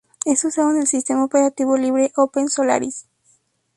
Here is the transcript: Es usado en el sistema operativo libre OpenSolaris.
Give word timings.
Es 0.25 0.43
usado 0.45 0.71
en 0.71 0.77
el 0.77 0.87
sistema 0.87 1.23
operativo 1.23 1.77
libre 1.77 2.11
OpenSolaris. 2.15 3.05